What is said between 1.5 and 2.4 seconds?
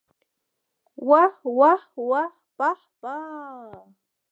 واه واه